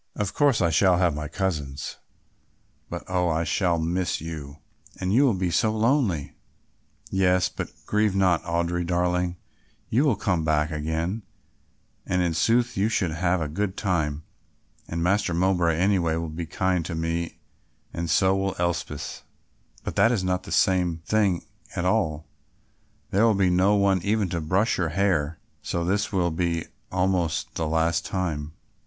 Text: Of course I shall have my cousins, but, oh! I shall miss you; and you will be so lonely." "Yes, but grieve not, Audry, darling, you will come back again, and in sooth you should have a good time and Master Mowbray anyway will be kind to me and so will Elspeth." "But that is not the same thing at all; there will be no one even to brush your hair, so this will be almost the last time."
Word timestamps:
Of 0.15 0.33
course 0.33 0.61
I 0.61 0.71
shall 0.71 0.97
have 0.97 1.13
my 1.13 1.27
cousins, 1.27 1.97
but, 2.89 3.03
oh! 3.07 3.29
I 3.29 3.43
shall 3.43 3.77
miss 3.77 4.19
you; 4.19 4.57
and 4.99 5.13
you 5.13 5.25
will 5.25 5.35
be 5.35 5.51
so 5.51 5.71
lonely." 5.71 6.33
"Yes, 7.11 7.49
but 7.49 7.69
grieve 7.85 8.15
not, 8.15 8.41
Audry, 8.41 8.83
darling, 8.83 9.37
you 9.89 10.03
will 10.03 10.15
come 10.15 10.43
back 10.43 10.71
again, 10.71 11.21
and 12.07 12.23
in 12.23 12.33
sooth 12.33 12.75
you 12.75 12.89
should 12.89 13.11
have 13.11 13.41
a 13.43 13.47
good 13.47 13.77
time 13.77 14.23
and 14.87 15.03
Master 15.03 15.35
Mowbray 15.35 15.75
anyway 15.77 16.15
will 16.15 16.29
be 16.29 16.47
kind 16.47 16.83
to 16.87 16.95
me 16.95 17.37
and 17.93 18.09
so 18.09 18.35
will 18.35 18.55
Elspeth." 18.57 19.21
"But 19.83 19.95
that 19.97 20.11
is 20.11 20.23
not 20.23 20.41
the 20.45 20.51
same 20.51 21.03
thing 21.05 21.45
at 21.75 21.85
all; 21.85 22.25
there 23.11 23.23
will 23.23 23.35
be 23.35 23.51
no 23.51 23.75
one 23.75 24.01
even 24.01 24.29
to 24.29 24.41
brush 24.41 24.79
your 24.79 24.89
hair, 24.89 25.37
so 25.61 25.83
this 25.85 26.11
will 26.11 26.31
be 26.31 26.65
almost 26.91 27.53
the 27.53 27.67
last 27.67 28.03
time." 28.03 28.53